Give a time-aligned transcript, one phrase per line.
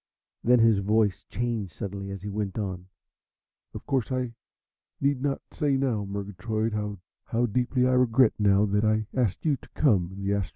[0.43, 2.87] Then his voice changed suddenly as he went on,
[3.75, 4.33] "Of course, I
[4.99, 6.73] need not say now, Murgatroyd,
[7.25, 10.49] how deeply I regret now that I asked you to come in the Astronef."